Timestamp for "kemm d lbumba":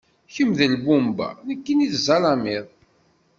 0.33-1.29